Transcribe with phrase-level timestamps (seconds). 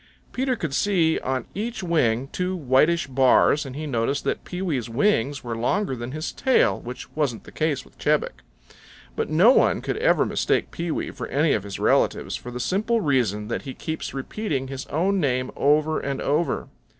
[0.33, 5.43] Peter could see on each wing two whitish bars, and he noticed that Pewee's wings
[5.43, 8.41] were longer than his tail, which wasn't the case with Chebec.
[9.15, 12.99] But no one could ever mistake Pewee for any of his relatives, for the simple
[12.99, 16.67] reason that he keeps repeating his own name over and over.